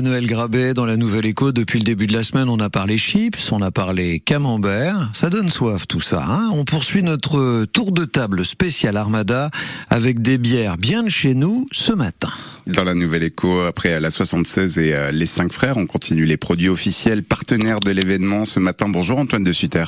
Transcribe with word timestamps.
Emmanuel 0.00 0.26
Grabet 0.26 0.72
dans 0.72 0.86
la 0.86 0.96
Nouvelle 0.96 1.26
Écho. 1.26 1.52
Depuis 1.52 1.78
le 1.78 1.84
début 1.84 2.06
de 2.06 2.14
la 2.14 2.22
semaine, 2.22 2.48
on 2.48 2.58
a 2.58 2.70
parlé 2.70 2.96
chips, 2.96 3.52
on 3.52 3.60
a 3.60 3.70
parlé 3.70 4.18
camembert. 4.18 5.10
Ça 5.12 5.28
donne 5.28 5.50
soif 5.50 5.86
tout 5.86 6.00
ça. 6.00 6.24
Hein 6.26 6.48
on 6.54 6.64
poursuit 6.64 7.02
notre 7.02 7.66
tour 7.66 7.92
de 7.92 8.06
table 8.06 8.42
spécial 8.46 8.96
Armada 8.96 9.50
avec 9.90 10.22
des 10.22 10.38
bières 10.38 10.78
bien 10.78 11.02
de 11.02 11.10
chez 11.10 11.34
nous 11.34 11.66
ce 11.70 11.92
matin. 11.92 12.30
Dans 12.66 12.82
la 12.82 12.94
Nouvelle 12.94 13.24
Écho, 13.24 13.60
après 13.60 14.00
la 14.00 14.10
76 14.10 14.78
et 14.78 14.94
euh, 14.94 15.10
les 15.10 15.26
cinq 15.26 15.52
frères, 15.52 15.76
on 15.76 15.84
continue 15.84 16.24
les 16.24 16.38
produits 16.38 16.70
officiels 16.70 17.22
partenaires 17.22 17.80
de 17.80 17.90
l'événement 17.90 18.46
ce 18.46 18.58
matin. 18.58 18.88
Bonjour 18.88 19.18
Antoine 19.18 19.44
de 19.44 19.52
Sutter. 19.52 19.84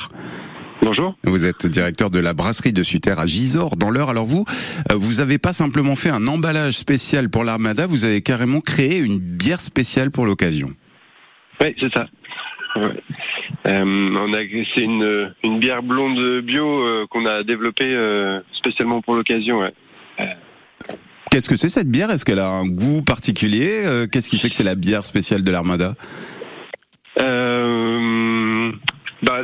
Bonjour. 0.83 1.15
Vous 1.23 1.45
êtes 1.45 1.65
directeur 1.65 2.09
de 2.09 2.19
la 2.19 2.33
brasserie 2.33 2.73
de 2.73 2.83
Sutter 2.83 3.13
à 3.17 3.25
Gisors, 3.25 3.77
dans 3.77 3.89
l'heure. 3.89 4.09
Alors 4.09 4.25
vous, 4.25 4.43
euh, 4.91 4.95
vous 4.95 5.15
n'avez 5.15 5.37
pas 5.37 5.53
simplement 5.53 5.95
fait 5.95 6.09
un 6.09 6.27
emballage 6.27 6.73
spécial 6.73 7.29
pour 7.29 7.45
l'Armada, 7.45 7.87
vous 7.87 8.03
avez 8.03 8.21
carrément 8.21 8.59
créé 8.59 8.99
une 8.99 9.17
bière 9.17 9.61
spéciale 9.61 10.11
pour 10.11 10.25
l'occasion. 10.25 10.73
Oui, 11.61 11.73
c'est 11.79 11.93
ça. 11.93 12.07
Euh, 12.75 12.89
on 13.65 14.33
a, 14.33 14.39
c'est 14.75 14.81
une, 14.81 15.33
une 15.43 15.59
bière 15.59 15.83
blonde 15.83 16.41
bio 16.41 16.67
euh, 16.67 17.05
qu'on 17.09 17.25
a 17.27 17.43
développée 17.43 17.95
spécialement 18.51 19.01
pour 19.01 19.15
l'occasion. 19.15 19.61
Qu'est-ce 21.31 21.47
que 21.47 21.55
c'est 21.55 21.69
cette 21.69 21.89
bière? 21.89 22.11
Est-ce 22.11 22.25
qu'elle 22.25 22.39
a 22.39 22.49
un 22.49 22.65
goût 22.65 23.01
particulier? 23.01 24.07
Qu'est-ce 24.11 24.29
qui 24.29 24.37
fait 24.37 24.49
que 24.49 24.55
c'est 24.55 24.63
la 24.63 24.75
bière 24.75 25.05
spéciale 25.05 25.43
de 25.43 25.51
l'Armada? 25.51 25.95
Bah, 29.23 29.41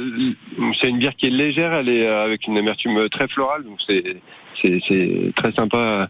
c'est 0.79 0.89
une 0.89 0.97
bière 0.97 1.15
qui 1.15 1.27
est 1.27 1.29
légère, 1.29 1.73
elle 1.73 1.87
est 1.87 2.05
euh, 2.05 2.25
avec 2.25 2.47
une 2.47 2.57
amertume 2.57 3.07
très 3.09 3.29
florale, 3.29 3.63
donc 3.63 3.79
c'est 3.87 5.33
très 5.35 5.51
sympa 5.53 6.09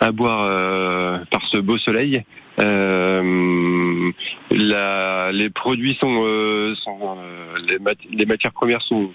à 0.00 0.10
boire 0.10 0.42
euh, 0.42 1.18
par 1.30 1.42
ce 1.46 1.58
beau 1.58 1.78
soleil. 1.78 2.24
Euh, 2.60 4.10
les 4.50 5.50
produits 5.50 5.94
sont, 5.94 6.24
les, 8.10 8.26
matières 8.26 8.52
premières 8.52 8.82
sont 8.82 9.12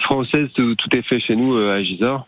françaises, 0.00 0.48
tout, 0.54 0.76
tout 0.76 0.96
est 0.96 1.02
fait 1.02 1.18
chez 1.18 1.34
nous 1.34 1.56
à 1.56 1.82
Gisors. 1.82 2.26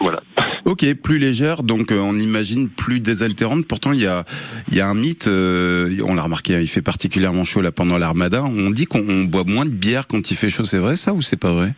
Voilà. 0.00 0.22
Ok, 0.66 0.84
plus 0.94 1.18
légère, 1.18 1.62
donc 1.62 1.92
euh, 1.92 2.00
on 2.00 2.16
imagine 2.16 2.68
plus 2.68 2.98
désaltérante. 2.98 3.68
Pourtant, 3.68 3.92
il 3.92 4.00
y 4.00 4.06
a, 4.08 4.24
y 4.72 4.80
a 4.80 4.88
un 4.88 4.94
mythe, 4.94 5.28
euh, 5.28 5.96
on 6.04 6.16
l'a 6.16 6.22
remarqué, 6.22 6.60
il 6.60 6.66
fait 6.66 6.82
particulièrement 6.82 7.44
chaud 7.44 7.60
là 7.60 7.70
pendant 7.70 7.98
l'armada. 7.98 8.42
On 8.42 8.70
dit 8.70 8.86
qu'on 8.86 9.26
boit 9.26 9.44
moins 9.46 9.64
de 9.64 9.70
bière 9.70 10.08
quand 10.08 10.28
il 10.28 10.36
fait 10.36 10.50
chaud, 10.50 10.64
c'est 10.64 10.78
vrai 10.78 10.96
ça 10.96 11.12
ou 11.12 11.22
c'est 11.22 11.38
pas 11.38 11.52
vrai? 11.52 11.72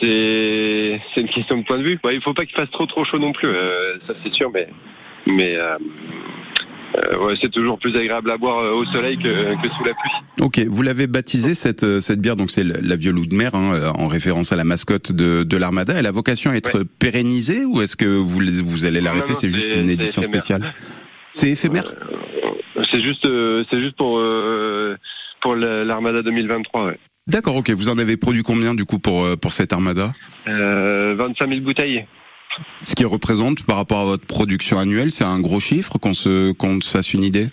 C'est 0.00 1.00
c'est 1.14 1.20
une 1.20 1.28
question 1.28 1.58
de 1.58 1.62
point 1.64 1.78
de 1.78 1.82
vue. 1.82 1.98
il 2.10 2.20
faut 2.20 2.34
pas 2.34 2.44
qu'il 2.44 2.56
fasse 2.56 2.70
trop 2.70 2.86
trop 2.86 3.04
chaud 3.04 3.18
non 3.18 3.32
plus, 3.32 3.48
euh, 3.48 3.98
ça 4.06 4.14
c'est 4.24 4.32
sûr, 4.32 4.50
mais 4.52 4.68
mais 5.26 5.56
euh, 6.96 7.18
ouais, 7.18 7.34
c'est 7.40 7.50
toujours 7.50 7.78
plus 7.78 7.94
agréable 7.96 8.30
à 8.30 8.36
boire 8.36 8.58
euh, 8.58 8.72
au 8.72 8.84
soleil 8.86 9.18
que, 9.18 9.54
que 9.62 9.68
sous 9.74 9.84
la 9.84 9.92
pluie. 9.94 10.10
Ok, 10.40 10.58
vous 10.66 10.82
l'avez 10.82 11.06
baptisée 11.06 11.54
cette 11.54 11.84
euh, 11.84 12.00
cette 12.00 12.20
bière, 12.20 12.36
donc 12.36 12.50
c'est 12.50 12.64
la 12.64 12.96
violou 12.96 13.26
de 13.26 13.34
mer, 13.34 13.54
hein, 13.54 13.92
en 13.96 14.06
référence 14.06 14.52
à 14.52 14.56
la 14.56 14.64
mascotte 14.64 15.12
de, 15.12 15.42
de 15.42 15.56
l'Armada. 15.56 15.94
Elle 15.96 16.06
a 16.06 16.10
vocation 16.10 16.50
à 16.50 16.54
être 16.54 16.82
pérennisée 16.98 17.64
ou 17.64 17.82
est-ce 17.82 17.96
que 17.96 18.06
vous 18.06 18.40
vous 18.64 18.84
allez 18.84 19.00
l'arrêter? 19.00 19.34
C'est 19.34 19.50
juste 19.50 19.74
une 19.74 19.90
édition 19.90 20.22
spéciale. 20.22 20.72
C'est 21.32 21.50
éphémère? 21.50 21.92
c'est 22.90 23.02
juste 23.02 23.28
c'est 23.70 23.80
juste 23.80 23.96
pour 23.96 24.20
pour 25.40 25.54
l'Armada 25.56 26.22
2023. 26.22 26.86
Ouais. 26.86 26.98
D'accord, 27.26 27.56
ok. 27.56 27.70
Vous 27.70 27.90
en 27.90 27.98
avez 27.98 28.16
produit 28.16 28.42
combien 28.42 28.74
du 28.74 28.86
coup 28.86 28.98
pour 28.98 29.26
pour 29.38 29.52
cette 29.52 29.72
Armada? 29.72 30.12
Euh, 30.48 31.14
25 31.18 31.48
000 31.48 31.60
bouteilles. 31.60 32.06
Ce 32.82 32.94
qui 32.94 33.04
représente 33.04 33.64
par 33.64 33.76
rapport 33.76 34.00
à 34.00 34.04
votre 34.04 34.26
production 34.26 34.78
annuelle, 34.78 35.10
c'est 35.12 35.24
un 35.24 35.40
gros 35.40 35.60
chiffre 35.60 35.98
qu'on 35.98 36.14
se, 36.14 36.52
qu'on 36.52 36.80
se 36.80 36.90
fasse 36.90 37.14
une 37.14 37.24
idée? 37.24 37.48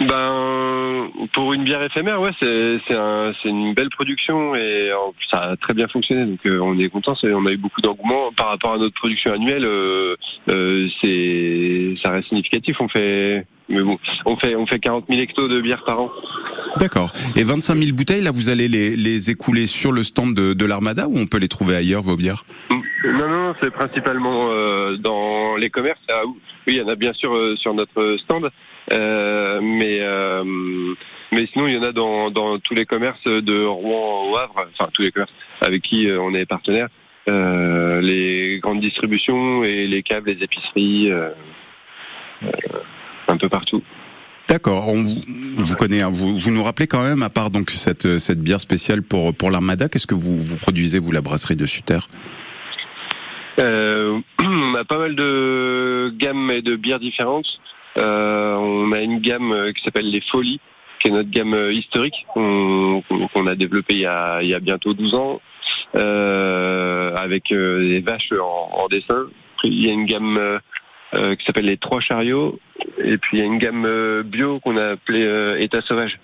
Ben, 0.00 1.10
pour 1.32 1.52
une 1.52 1.64
bière 1.64 1.82
éphémère, 1.82 2.20
ouais, 2.20 2.30
c'est, 2.40 2.94
un, 2.94 3.32
une 3.44 3.74
belle 3.74 3.90
production 3.90 4.54
et 4.54 4.90
ça 5.30 5.38
a 5.38 5.56
très 5.56 5.74
bien 5.74 5.88
fonctionné. 5.88 6.24
Donc 6.24 6.38
euh, 6.46 6.58
on 6.60 6.78
est 6.78 6.88
content. 6.88 7.14
On 7.22 7.46
a 7.46 7.52
eu 7.52 7.58
beaucoup 7.58 7.82
d'engouement 7.82 8.32
par 8.34 8.48
rapport 8.48 8.72
à 8.72 8.78
notre 8.78 8.94
production 8.94 9.32
annuelle. 9.32 9.64
Euh, 9.66 10.16
euh, 10.48 10.88
c'est, 11.02 11.94
ça 12.02 12.12
reste 12.12 12.28
significatif. 12.28 12.80
On 12.80 12.88
fait, 12.88 13.46
mais 13.68 13.82
bon, 13.82 13.98
on 14.24 14.36
fait, 14.36 14.56
on 14.56 14.66
fait 14.66 14.78
40 14.78 15.04
000 15.10 15.20
hectos 15.22 15.48
de 15.48 15.60
bière 15.60 15.84
par 15.84 16.00
an. 16.00 16.10
D'accord. 16.78 17.12
Et 17.36 17.44
25 17.44 17.76
000 17.76 17.94
bouteilles, 17.94 18.22
là, 18.22 18.30
vous 18.30 18.48
allez 18.48 18.68
les, 18.68 18.96
les 18.96 19.30
écouler 19.30 19.66
sur 19.66 19.92
le 19.92 20.02
stand 20.02 20.34
de, 20.34 20.54
de 20.54 20.64
l'Armada 20.64 21.08
ou 21.08 21.18
on 21.18 21.26
peut 21.26 21.38
les 21.38 21.48
trouver 21.48 21.76
ailleurs, 21.76 22.02
vos 22.02 22.16
bières? 22.16 22.44
Non, 23.04 23.28
non, 23.28 23.54
c'est 23.62 23.70
principalement 23.70 24.48
euh, 24.50 24.96
dans 24.98 25.56
les 25.56 25.70
commerces. 25.70 26.00
Ah, 26.10 26.22
oui, 26.26 26.38
il 26.66 26.74
y 26.74 26.82
en 26.82 26.88
a 26.88 26.96
bien 26.96 27.14
sûr 27.14 27.34
euh, 27.34 27.56
sur 27.56 27.72
notre 27.72 28.18
stand, 28.18 28.50
euh, 28.92 29.60
mais 29.62 30.00
mais 31.32 31.46
sinon 31.46 31.68
il 31.68 31.74
y 31.74 31.78
en 31.78 31.82
a 31.82 31.92
dans, 31.92 32.30
dans 32.30 32.58
tous 32.58 32.74
les 32.74 32.84
commerces 32.84 33.24
de 33.24 33.64
Rouen 33.64 34.30
au 34.30 34.36
Havre, 34.36 34.66
enfin 34.72 34.90
tous 34.92 35.02
les 35.02 35.12
commerces 35.12 35.32
avec 35.60 35.82
qui 35.82 36.08
on 36.10 36.34
est 36.34 36.44
partenaire, 36.44 36.88
les 37.26 38.58
grandes 38.60 38.80
distributions 38.80 39.64
et 39.64 39.86
les 39.86 40.02
caves, 40.02 40.26
les 40.26 40.42
épiceries, 40.42 41.10
un 43.28 43.36
peu 43.36 43.48
partout. 43.48 43.82
D'accord. 44.48 44.88
On 44.88 45.04
vous, 45.04 45.76
connaît. 45.76 46.00
Hein. 46.00 46.10
Vous, 46.10 46.36
vous, 46.36 46.50
nous 46.50 46.64
rappelez 46.64 46.88
quand 46.88 47.04
même, 47.04 47.22
à 47.22 47.30
part 47.30 47.50
donc 47.50 47.70
cette 47.70 48.18
cette 48.18 48.40
bière 48.40 48.60
spéciale 48.60 49.02
pour 49.02 49.32
pour 49.32 49.52
l'Armada, 49.52 49.88
qu'est-ce 49.88 50.08
que 50.08 50.16
vous 50.16 50.44
vous 50.44 50.56
produisez 50.56 50.98
vous 50.98 51.12
la 51.12 51.20
brasserie 51.20 51.56
de 51.56 51.66
Sutter? 51.66 51.98
On 53.58 54.74
a 54.74 54.84
pas 54.84 54.98
mal 54.98 55.14
de 55.14 56.12
gammes 56.16 56.50
et 56.50 56.62
de 56.62 56.76
bières 56.76 57.00
différentes. 57.00 57.60
Euh, 57.96 58.54
on 58.54 58.92
a 58.92 59.00
une 59.00 59.18
gamme 59.18 59.50
euh, 59.50 59.72
qui 59.72 59.82
s'appelle 59.82 60.08
les 60.08 60.20
Folies, 60.20 60.60
qui 61.00 61.08
est 61.08 61.10
notre 61.10 61.28
gamme 61.28 61.54
euh, 61.54 61.72
historique 61.72 62.24
qu'on 62.32 63.46
a 63.46 63.54
développée 63.56 63.94
il 63.94 64.00
y 64.00 64.06
a, 64.06 64.42
il 64.42 64.48
y 64.48 64.54
a 64.54 64.60
bientôt 64.60 64.94
12 64.94 65.14
ans, 65.14 65.40
euh, 65.96 67.14
avec 67.16 67.48
des 67.50 68.00
vaches 68.00 68.30
en, 68.32 68.82
en, 68.84 68.86
dessin. 68.86 69.26
Il 69.64 69.84
y 69.84 69.90
a 69.90 69.92
une 69.92 70.06
gamme 70.06 70.60
qui 71.12 71.44
s'appelle 71.44 71.66
les 71.66 71.76
Trois 71.76 72.00
Chariots, 72.00 72.60
et 72.98 73.18
puis 73.18 73.38
il 73.38 73.40
y 73.40 73.42
a 73.42 73.46
une 73.46 73.58
gamme 73.58 73.84
euh, 73.86 74.22
bio 74.22 74.60
qu'on 74.60 74.76
a 74.76 74.90
appelée 74.90 75.24
euh, 75.24 75.60
État 75.60 75.80
sauvage. 75.80 76.18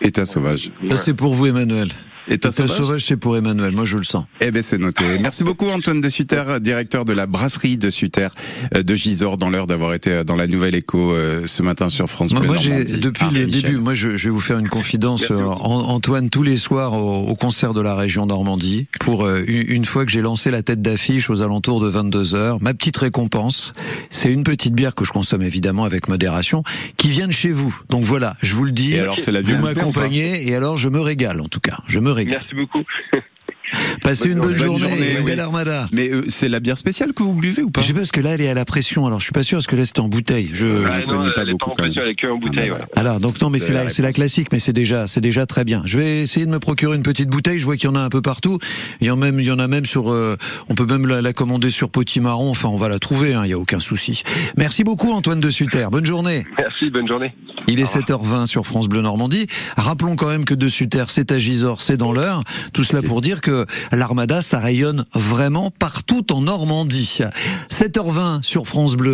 État 0.00 0.24
sauvage. 0.24 0.70
c'est 0.96 1.16
pour 1.16 1.34
vous, 1.34 1.46
Emmanuel. 1.46 1.88
État 2.28 2.52
sauvage, 2.52 2.76
sauvage 2.76 3.04
c'est 3.04 3.16
pour 3.16 3.36
Emmanuel, 3.36 3.72
moi 3.72 3.84
je 3.84 3.96
le 3.96 4.04
sens. 4.04 4.24
Eh 4.40 4.50
ben 4.50 4.62
c'est 4.62 4.78
noté. 4.78 5.04
Merci 5.20 5.44
beaucoup 5.44 5.68
Antoine 5.68 6.00
de 6.00 6.08
Sutter, 6.08 6.42
directeur 6.60 7.04
de 7.04 7.12
la 7.12 7.26
brasserie 7.26 7.76
de 7.76 7.90
Sutter 7.90 8.28
euh, 8.74 8.82
de 8.82 8.94
Gisors, 8.94 9.36
dans 9.36 9.50
l'heure 9.50 9.66
d'avoir 9.66 9.94
été 9.94 10.10
euh, 10.10 10.24
dans 10.24 10.36
la 10.36 10.46
Nouvelle 10.46 10.74
Écho 10.74 11.12
euh, 11.12 11.46
ce 11.46 11.62
matin 11.62 11.88
sur 11.88 12.08
France 12.08 12.32
Bleu. 12.32 12.46
Moi, 12.46 12.56
j'ai 12.56 12.84
depuis 12.84 13.26
le 13.32 13.46
début, 13.46 13.76
moi 13.78 13.94
je, 13.94 14.16
je, 14.16 14.24
vais 14.24 14.30
vous 14.30 14.40
faire 14.40 14.58
une 14.58 14.68
confidence. 14.68 15.30
Antoine, 15.30 16.30
tous 16.30 16.42
les 16.42 16.56
soirs 16.56 16.92
au, 16.94 17.26
au, 17.26 17.34
concert 17.34 17.74
de 17.74 17.80
la 17.80 17.94
région 17.94 18.26
Normandie, 18.26 18.86
pour 19.00 19.28
une 19.28 19.84
fois 19.84 20.04
que 20.04 20.12
j'ai 20.12 20.20
lancé 20.20 20.50
la 20.50 20.62
tête 20.62 20.82
d'affiche 20.82 21.30
aux 21.30 21.42
alentours 21.42 21.80
de 21.80 21.88
22 21.88 22.34
heures, 22.34 22.58
ma 22.60 22.74
petite 22.74 22.96
récompense, 22.96 23.72
c'est 24.10 24.30
une 24.30 24.44
petite 24.44 24.74
bière 24.74 24.94
que 24.94 25.04
je 25.04 25.10
consomme 25.12 25.42
évidemment 25.42 25.84
avec 25.84 26.08
modération, 26.08 26.62
qui 26.96 27.10
vient 27.10 27.26
de 27.26 27.32
chez 27.32 27.50
vous. 27.50 27.76
Donc 27.88 28.04
voilà, 28.04 28.36
je 28.42 28.54
vous 28.54 28.64
le 28.64 28.72
dis. 28.72 28.94
Et 28.94 29.00
alors 29.00 29.16
c'est 29.18 29.32
la 29.32 29.42
vous 29.42 29.56
m'accompagnez 29.58 30.48
et 30.48 30.54
alors 30.54 30.76
je 30.76 30.88
me 30.88 31.00
régale 31.00 31.40
en 31.40 31.48
tout 31.48 31.60
cas. 31.60 31.78
Je 31.86 31.98
me 31.98 32.11
Merci 32.14 32.54
beaucoup. 32.54 32.84
Passez 34.02 34.30
une 34.30 34.40
bonne, 34.40 34.56
journée, 34.56 35.16
une 35.18 35.24
belle 35.24 35.40
armada. 35.40 35.88
Mais 35.92 36.10
euh, 36.10 36.22
c'est 36.28 36.48
la 36.48 36.60
bière 36.60 36.78
spéciale 36.78 37.12
que 37.12 37.22
vous 37.22 37.34
buvez 37.34 37.62
ou 37.62 37.70
pas 37.70 37.80
Je 37.80 37.88
sais 37.88 37.92
pas 37.92 38.00
parce 38.00 38.12
que 38.12 38.20
là 38.20 38.34
elle 38.34 38.40
est 38.40 38.48
à 38.48 38.54
la 38.54 38.64
pression, 38.64 39.06
alors 39.06 39.20
je 39.20 39.24
suis 39.24 39.32
pas 39.32 39.42
sûr 39.42 39.58
parce 39.58 39.66
que 39.66 39.76
là 39.76 39.84
c'était 39.84 40.00
en 40.00 40.08
bouteille. 40.08 40.50
Je, 40.52 40.84
ah, 40.86 41.00
je 41.00 41.06
non, 41.12 41.30
pas 41.34 41.44
beaucoup. 41.44 41.70
Pas 41.70 41.72
en 41.72 41.74
pression, 41.76 42.02
elle 42.02 42.10
est 42.10 42.14
que 42.14 42.26
en 42.26 42.38
bouteille. 42.38 42.68
Voilà. 42.68 42.86
Alors 42.96 43.20
donc 43.20 43.40
non, 43.40 43.50
mais 43.50 43.58
c'est 43.58 43.72
la, 43.72 43.88
c'est 43.88 44.02
la 44.02 44.12
classique, 44.12 44.48
mais 44.52 44.58
c'est 44.58 44.72
déjà, 44.72 45.06
c'est 45.06 45.20
déjà 45.20 45.46
très 45.46 45.64
bien. 45.64 45.82
Je 45.84 45.98
vais 45.98 46.22
essayer 46.22 46.46
de 46.46 46.50
me 46.50 46.58
procurer 46.58 46.96
une 46.96 47.02
petite 47.02 47.28
bouteille. 47.28 47.58
Je 47.58 47.64
vois 47.64 47.76
qu'il 47.76 47.88
y 47.88 47.92
en 47.92 47.96
a 47.96 48.00
un 48.00 48.08
peu 48.08 48.22
partout. 48.22 48.58
Il 49.00 49.06
y 49.06 49.10
en 49.10 49.14
a 49.14 49.16
même, 49.16 49.40
il 49.40 49.46
y 49.46 49.50
en 49.50 49.58
a 49.58 49.68
même 49.68 49.84
sur, 49.84 50.12
euh, 50.12 50.36
on 50.68 50.74
peut 50.74 50.86
même 50.86 51.06
la, 51.06 51.22
la, 51.22 51.32
commander 51.32 51.70
sur 51.70 51.90
Potimarron. 51.90 52.50
Enfin, 52.50 52.68
on 52.68 52.76
va 52.76 52.88
la 52.88 52.98
trouver. 52.98 53.30
Il 53.30 53.34
hein, 53.34 53.46
y 53.46 53.52
a 53.52 53.58
aucun 53.58 53.80
souci. 53.80 54.22
Merci 54.56 54.84
beaucoup 54.84 55.12
Antoine 55.12 55.40
de 55.40 55.50
Sutter. 55.50 55.86
Bonne 55.90 56.06
journée. 56.06 56.44
Merci, 56.58 56.90
bonne 56.90 57.06
journée. 57.06 57.34
Il 57.68 57.80
est 57.80 57.92
7h20 57.92 58.46
sur 58.46 58.66
France 58.66 58.88
Bleu 58.88 59.00
Normandie. 59.00 59.46
Rappelons 59.76 60.16
quand 60.16 60.28
même 60.28 60.44
que 60.44 60.54
de 60.54 60.68
Sutter, 60.68 61.04
c'est 61.08 61.32
à 61.32 61.38
Gisors, 61.38 61.80
c'est 61.80 61.96
dans 61.96 62.12
l'heure. 62.12 62.44
Tout 62.72 62.84
cela 62.84 63.02
pour 63.02 63.20
dire 63.20 63.40
que 63.64 63.96
l'armada 63.96 64.42
ça 64.42 64.58
rayonne 64.58 65.04
vraiment 65.14 65.70
partout 65.70 66.32
en 66.32 66.42
Normandie. 66.42 67.18
7h20 67.70 68.42
sur 68.42 68.66
France 68.66 68.96
Bleu. 68.96 69.10